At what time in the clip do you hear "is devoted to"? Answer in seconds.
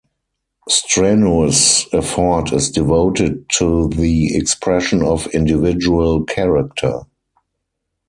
2.53-3.87